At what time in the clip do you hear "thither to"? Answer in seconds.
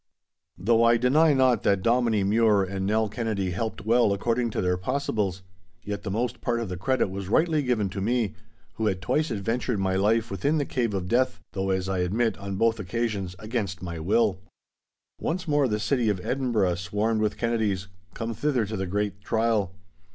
18.33-18.75